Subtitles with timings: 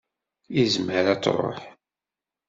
[0.61, 1.59] Izmer ad d-tṛuḥ.